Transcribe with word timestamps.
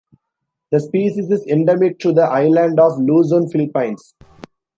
The 0.71 0.79
species 0.79 1.29
is 1.29 1.45
endemic 1.45 1.99
to 1.99 2.11
the 2.11 2.23
island 2.23 2.79
of 2.79 2.99
Luzon, 2.99 3.49
Philippines. 3.49 4.15